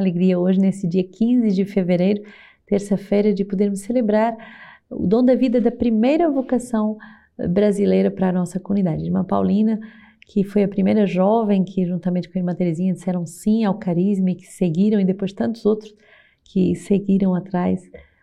[0.00, 2.22] alegria hoje, nesse dia 15 de fevereiro,
[2.66, 4.36] terça-feira, de podermos celebrar
[4.90, 6.96] o dom da vida da primeira vocação
[7.50, 9.04] brasileira para a nossa comunidade.
[9.04, 9.78] Irmã Paulina,
[10.26, 14.30] que foi a primeira jovem que, juntamente com a irmã Terezinha, disseram sim ao carisma
[14.30, 15.94] e que seguiram, e depois tantos outros
[16.44, 17.82] que seguiram atrás,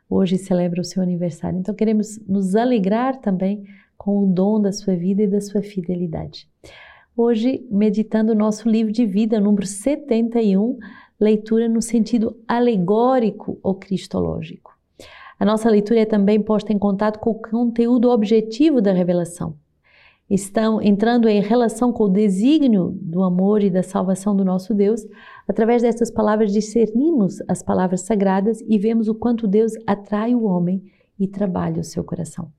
[0.10, 1.60] hoje celebra o seu aniversário.
[1.60, 3.64] Então, queremos nos alegrar também
[3.98, 6.48] com o dom da sua vida e da sua fidelidade.
[7.18, 10.78] Hoje, meditando o nosso livro de vida, número 71,
[11.26, 14.76] leitura no sentido alegórico ou cristológico.
[15.40, 19.56] A nossa leitura é também posta em contato com o conteúdo objetivo da revelação.
[20.30, 25.02] Estão entrando em relação com o desígnio do amor e da salvação do nosso Deus.
[25.48, 30.84] Através dessas palavras discernimos as palavras sagradas e vemos o quanto Deus atrai o homem
[31.20, 32.52] e trabalha o seu coração.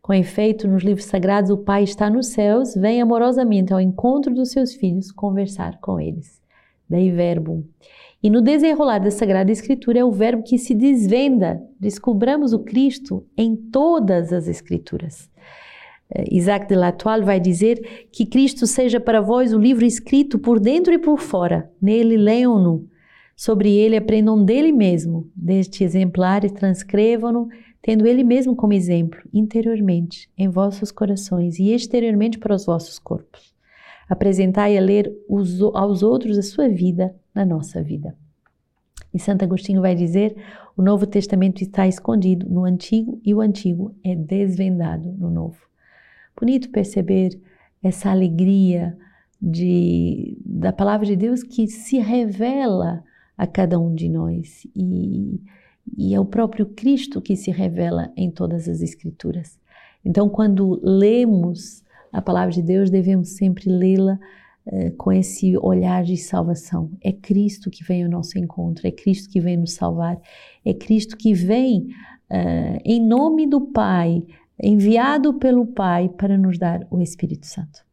[0.00, 4.50] Com efeito, nos livros sagrados, o Pai está nos céus, vem amorosamente ao encontro dos
[4.50, 6.40] seus filhos conversar com eles.
[6.88, 7.64] Daí, verbo.
[8.22, 11.62] E no desenrolar da Sagrada Escritura é o verbo que se desvenda.
[11.78, 15.30] Descobramos o Cristo em todas as Escrituras.
[16.10, 20.58] Eh, Isaac de Latoile vai dizer que Cristo seja para vós o livro escrito por
[20.58, 21.70] dentro e por fora.
[21.80, 22.88] Nele leiam-no.
[23.36, 25.30] Sobre ele aprendam dele mesmo.
[25.36, 27.48] Deste exemplar e transcrevam-no
[27.86, 33.54] tendo Ele mesmo como exemplo, interiormente, em vossos corações e exteriormente para os vossos corpos.
[34.08, 38.16] Apresentai a ler os, aos outros a sua vida na nossa vida.
[39.12, 40.36] E Santo Agostinho vai dizer:
[40.76, 45.58] o Novo Testamento está escondido no Antigo e o Antigo é desvendado no Novo.
[46.38, 47.40] Bonito perceber
[47.82, 48.96] essa alegria
[49.40, 53.02] de, da palavra de Deus que se revela
[53.36, 55.40] a cada um de nós e
[55.96, 59.58] e é o próprio Cristo que se revela em todas as Escrituras.
[60.04, 64.18] Então, quando lemos a palavra de Deus, devemos sempre lê-la
[64.66, 66.90] uh, com esse olhar de salvação.
[67.02, 70.18] É Cristo que vem ao nosso encontro, é Cristo que vem nos salvar,
[70.64, 71.88] é Cristo que vem
[72.30, 74.22] uh, em nome do Pai,
[74.62, 77.84] enviado pelo Pai para nos dar o Espírito Santo.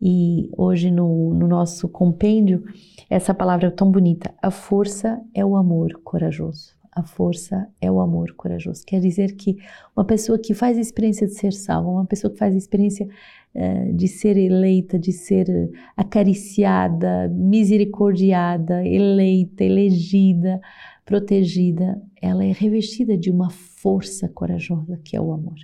[0.00, 2.62] E hoje no, no nosso compêndio,
[3.08, 4.34] essa palavra é tão bonita.
[4.42, 6.75] A força é o amor corajoso.
[6.96, 8.82] A força é o amor corajoso.
[8.86, 9.58] Quer dizer que
[9.94, 13.06] uma pessoa que faz a experiência de ser salva, uma pessoa que faz a experiência
[13.54, 15.46] uh, de ser eleita, de ser
[15.94, 20.58] acariciada, misericordiada, eleita, elegida,
[21.04, 25.56] protegida, ela é revestida de uma força corajosa que é o amor.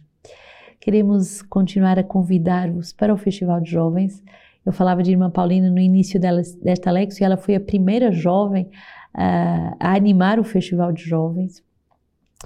[0.78, 4.22] Queremos continuar a convidar-vos para o Festival de Jovens.
[4.66, 8.12] Eu falava de Irmã Paulina no início dela, desta Lexo e ela foi a primeira
[8.12, 8.68] jovem
[9.14, 11.62] a, animar o Festival de Jovens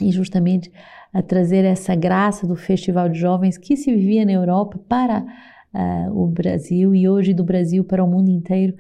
[0.01, 0.71] e justamente
[1.13, 5.25] a trazer essa graça do Festival de Jovens que se vivia na Europa para
[5.73, 8.75] uh, o Brasil e hoje do Brasil para o mundo inteiro,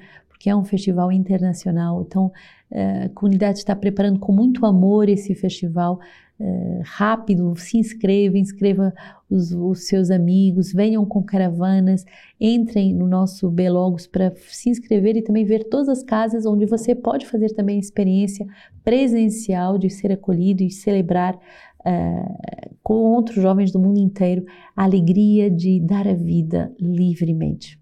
[0.46, 2.04] porque é um festival internacional.
[2.06, 2.26] Então,
[2.70, 5.98] uh, a comunidade está preparando com muito amor esse festival
[6.38, 8.92] eh, rápido, se inscreva, inscreva
[9.28, 12.04] os, os, seus amigos, venham com caravanas,
[12.38, 16.94] entrem no nosso Belogos para se inscrever e também ver todas as casas onde você
[16.94, 18.46] pode fazer também a experiência
[18.84, 24.44] presencial de ser acolhido e celebrar uh, com outros jovens do mundo inteiro
[24.76, 27.80] a alegria de dar a vida livremente.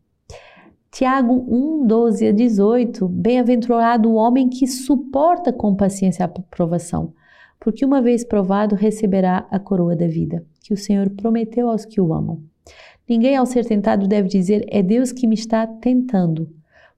[0.95, 7.13] Tiago 1, 12 a 18, bem-aventurado o homem que suporta com paciência a provação
[7.65, 11.99] porque uma vez provado receberá a coroa da vida, que o Senhor prometeu aos que
[11.99, 12.43] o amam.
[13.09, 16.47] Ninguém ao ser tentado deve dizer é Deus que me está tentando,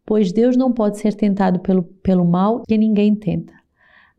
[0.04, 3.54] pois Deus não pode ser tentado pelo, pelo mal que ninguém tenta.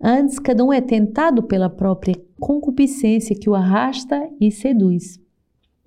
[0.01, 5.19] Antes, cada um é tentado pela própria concupiscência que o arrasta e seduz.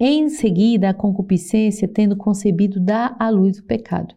[0.03, 4.15] Em seguida, a concupiscência, tendo concebido, dá à luz o pecado.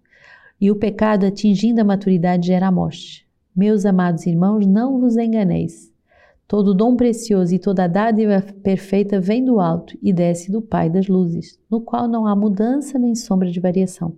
[0.59, 3.27] E o pecado, atingindo a maturidade, gera a morte.
[3.53, 5.91] Meus amados irmãos, não vos enganeis.
[6.47, 11.09] Todo dom precioso e toda dádiva perfeita vem do alto e desce do Pai das
[11.09, 14.15] luzes, no qual não há mudança nem sombra de variação.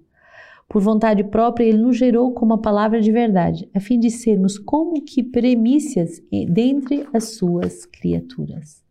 [0.70, 4.59] Por vontade própria, ele nos gerou como a palavra de verdade, a fim de sermos
[4.59, 8.84] como que premissas dentre as suas criaturas.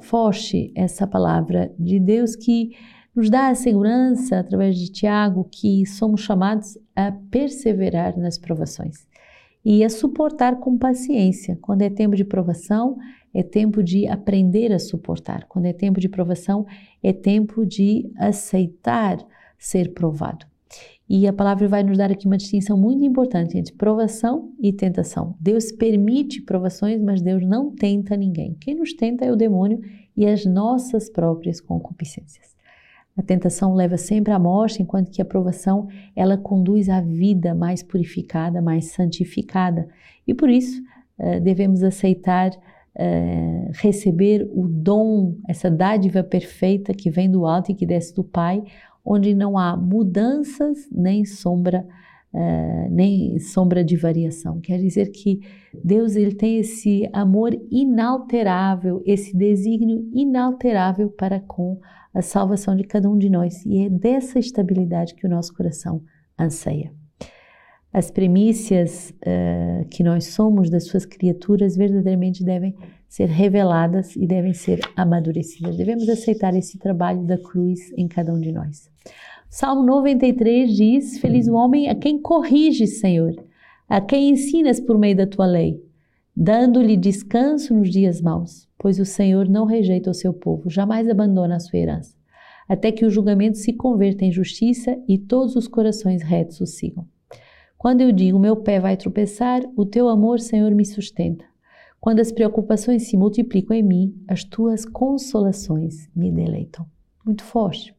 [0.00, 2.70] Forte essa palavra de Deus que
[3.14, 9.06] nos dá a segurança, através de Tiago, que somos chamados a perseverar nas provações
[9.64, 11.58] e a suportar com paciência.
[11.62, 12.96] Quando é tempo de provação,
[13.32, 15.44] é tempo de aprender a suportar.
[15.48, 16.66] Quando é tempo de provação,
[17.02, 19.18] é tempo de aceitar
[19.58, 20.46] ser provado.
[21.08, 25.36] E a palavra vai nos dar aqui uma distinção muito importante entre provação e tentação.
[25.40, 28.56] Deus permite provações, mas Deus não tenta ninguém.
[28.60, 29.80] Quem nos tenta é o demônio
[30.16, 32.56] e as nossas próprias concupiscências.
[33.16, 37.82] A tentação leva sempre à morte, enquanto que a provação ela conduz à vida mais
[37.82, 39.88] purificada, mais santificada.
[40.26, 40.82] E por isso
[41.18, 47.74] uh, devemos aceitar uh, receber o dom, essa dádiva perfeita que vem do alto e
[47.74, 48.62] que desce do Pai,
[49.06, 51.86] onde não há mudanças nem sombra
[52.34, 54.60] Uh, nem sombra de variação.
[54.60, 55.40] Quer dizer que
[55.82, 61.80] Deus ele tem esse amor inalterável, esse desígnio inalterável para com
[62.12, 63.64] a salvação de cada um de nós.
[63.64, 66.02] E é dessa estabilidade que o nosso coração
[66.38, 66.92] anseia.
[67.96, 72.74] As premissas uh, que nós somos das suas criaturas verdadeiramente devem
[73.08, 75.78] ser reveladas e devem ser amadurecidas.
[75.78, 78.90] Devemos aceitar esse trabalho da cruz em cada um de nós.
[79.48, 83.34] Salmo 93 diz: Feliz o homem a quem corriges, Senhor,
[83.88, 85.82] a quem ensinas por meio da tua lei,
[86.36, 91.56] dando-lhe descanso nos dias maus pois o Senhor não rejeita o seu povo, jamais abandona
[91.56, 92.14] a sua herança,
[92.68, 97.06] até que o julgamento se converta em justiça e todos os corações retos o sigam.
[97.78, 101.44] Quando eu digo, meu pé vai tropeçar, o teu amor, Senhor, me sustenta.
[102.00, 106.86] Quando as preocupações se multiplicam em mim, as tuas consolações me deleitam.
[107.24, 107.94] Muito forte.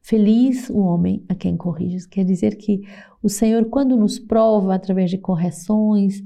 [0.00, 2.06] Feliz o homem a quem corriges.
[2.06, 2.82] Quer dizer que
[3.22, 6.22] o Senhor, quando nos prova através de correções,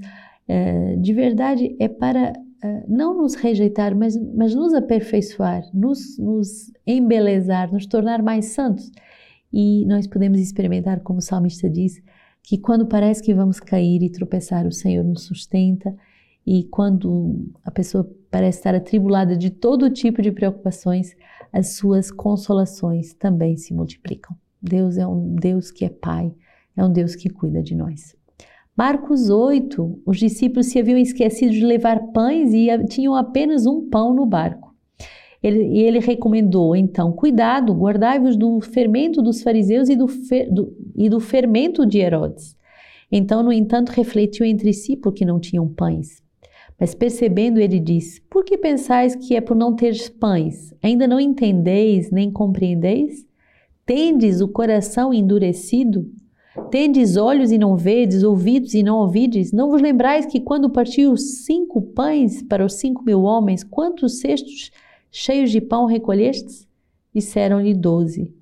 [0.46, 2.32] eh, de verdade é para
[2.62, 8.90] ah, não nos rejeitar, mas, mas nos aperfeiçoar, nos, nos embelezar, nos tornar mais santos.
[9.52, 12.00] E nós podemos experimentar, como o salmista diz,
[12.42, 15.94] que quando parece que vamos cair e tropeçar, o Senhor nos sustenta,
[16.44, 21.14] e quando a pessoa parece estar atribulada de todo tipo de preocupações,
[21.52, 24.36] as suas consolações também se multiplicam.
[24.60, 26.32] Deus é um Deus que é Pai,
[26.76, 28.16] é um Deus que cuida de nós.
[28.76, 34.14] Marcos 8, os discípulos se haviam esquecido de levar pães e tinham apenas um pão
[34.14, 34.71] no barco.
[35.42, 40.72] Ele, e ele recomendou, então, cuidado, guardai-vos do fermento dos fariseus e do, fer, do,
[40.94, 42.56] e do fermento de Herodes.
[43.10, 46.22] Então, no entanto, refletiu entre si porque não tinham pães.
[46.78, 50.72] Mas percebendo, ele disse: Por que pensais que é por não teres pães?
[50.82, 53.26] Ainda não entendeis nem compreendeis?
[53.84, 56.10] Tendes o coração endurecido?
[56.70, 59.52] Tendes olhos e não vedes, ouvidos e não ouvides?
[59.52, 64.70] Não vos lembrais que quando partiu cinco pães para os cinco mil homens, quantos cestos
[65.12, 66.66] cheios de pão recolhestes?
[67.14, 68.34] Disseram-lhe doze.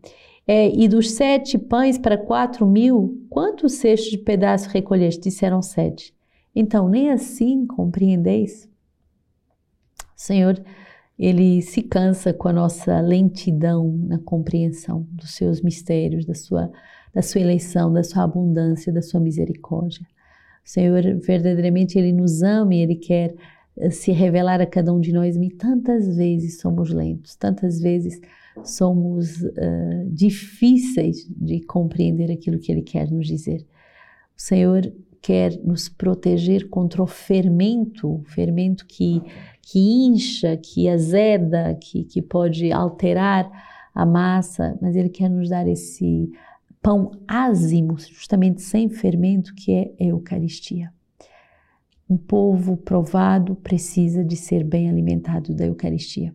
[0.46, 5.20] É, e dos sete pães para quatro mil, quantos cestos de pedaço recolheste?
[5.20, 6.14] Disseram sete.
[6.55, 8.69] Então, nem assim compreendeis?
[9.99, 10.58] O Senhor,
[11.19, 16.72] Ele se cansa com a nossa lentidão na compreensão dos seus mistérios, da sua
[17.12, 20.06] da sua eleição, da sua abundância, da sua misericórdia.
[20.64, 23.34] O Senhor verdadeiramente ele nos ama e ele quer
[23.91, 28.21] se revelar a cada um de nós, e tantas vezes somos lentos, tantas vezes
[28.65, 33.65] somos uh, difíceis de compreender aquilo que Ele quer nos dizer.
[34.37, 34.93] O Senhor
[35.23, 39.23] quer nos proteger contra o fermento, fermento que,
[39.62, 43.50] que incha, que azeda, que, que pode alterar
[43.94, 46.31] a massa, mas Ele quer nos dar esse
[46.82, 50.93] pão ázimo, justamente sem fermento, que é a Eucaristia.
[52.10, 56.34] Um povo provado precisa de ser bem alimentado da Eucaristia.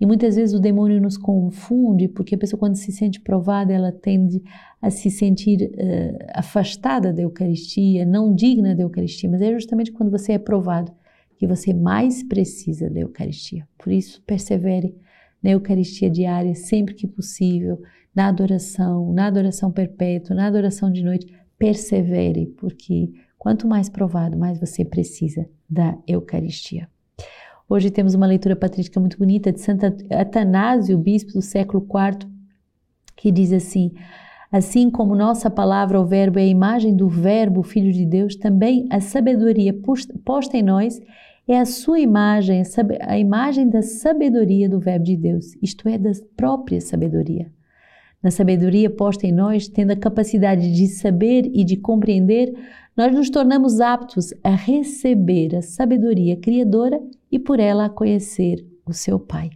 [0.00, 3.90] E muitas vezes o demônio nos confunde, porque a pessoa, quando se sente provada, ela
[3.90, 4.40] tende
[4.80, 9.28] a se sentir uh, afastada da Eucaristia, não digna da Eucaristia.
[9.28, 10.92] Mas é justamente quando você é provado
[11.36, 13.66] que você mais precisa da Eucaristia.
[13.76, 14.94] Por isso, persevere
[15.42, 17.80] na Eucaristia diária sempre que possível
[18.14, 21.26] na adoração, na adoração perpétua, na adoração de noite,
[21.58, 26.88] persevere, porque quanto mais provado, mais você precisa da Eucaristia.
[27.68, 32.28] Hoje temos uma leitura patrística muito bonita de Santo Atanásio, bispo do século IV,
[33.14, 33.92] que diz assim:
[34.50, 38.86] Assim como nossa palavra, o Verbo, é a imagem do Verbo, Filho de Deus, também
[38.90, 39.74] a sabedoria
[40.24, 41.00] posta em nós
[41.46, 42.62] é a sua imagem,
[43.00, 47.50] a imagem da sabedoria do Verbo de Deus, isto é, da própria sabedoria
[48.22, 52.52] na sabedoria posta em nós, tendo a capacidade de saber e de compreender,
[52.98, 57.00] nós nos tornamos aptos a receber a sabedoria criadora
[57.30, 59.50] e por ela a conhecer o seu Pai.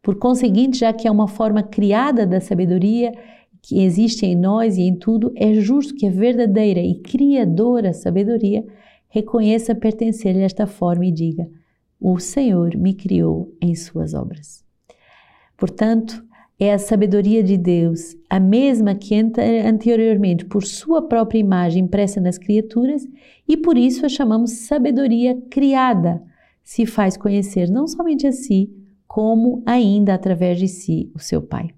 [0.00, 3.10] Por conseguinte, já que é uma forma criada da sabedoria
[3.60, 8.64] que existe em nós e em tudo, é justo que a verdadeira e criadora sabedoria
[9.08, 11.50] reconheça pertencer a esta forma e diga:
[12.00, 14.64] O Senhor me criou em suas obras.
[15.56, 16.24] Portanto,
[16.60, 22.36] é a sabedoria de Deus, a mesma que anteriormente, por sua própria imagem impressa nas
[22.36, 23.06] criaturas,
[23.46, 26.20] e por isso a chamamos sabedoria criada,
[26.64, 28.70] se faz conhecer não somente a si,
[29.06, 31.70] como ainda através de si o seu Pai.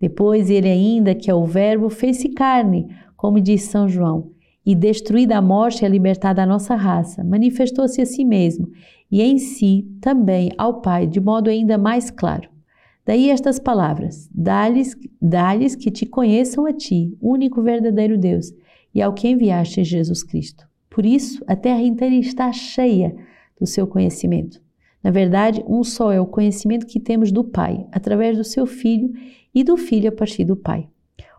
[0.00, 4.30] Depois ele ainda, que é o Verbo, fez-se carne, como diz São João,
[4.64, 8.70] e destruída a morte e libertada a nossa raça, manifestou-se a si mesmo
[9.10, 12.51] e em si também ao Pai, de modo ainda mais claro.
[13.04, 18.52] Daí estas palavras: Dá-lhes dá que te conheçam a ti, único verdadeiro Deus,
[18.94, 20.66] e ao que enviaste Jesus Cristo.
[20.88, 23.14] Por isso, a terra inteira está cheia
[23.58, 24.60] do seu conhecimento.
[25.02, 29.12] Na verdade, um só é o conhecimento que temos do Pai, através do seu Filho,
[29.54, 30.88] e do Filho a partir do Pai.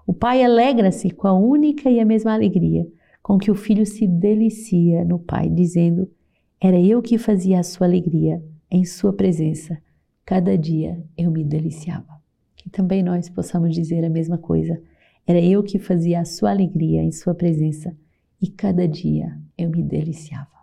[0.06, 2.86] O Pai alegra-se com a única e a mesma alegria
[3.22, 6.10] com que o Filho se delicia no Pai, dizendo:
[6.60, 9.78] Era eu que fazia a sua alegria em Sua presença.
[10.26, 12.22] Cada dia eu me deliciava.
[12.56, 14.82] Que também nós possamos dizer a mesma coisa.
[15.28, 17.96] Era eu que fazia a sua alegria em Sua presença
[18.42, 20.63] e cada dia eu me deliciava.